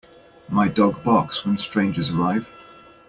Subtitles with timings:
[0.49, 2.49] My dog barks when strangers arrive.